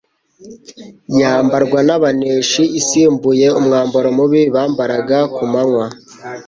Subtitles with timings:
[1.19, 5.87] yambarwa n'abaneshi isimbuye umwambaro mubi bambaraga ku manywa,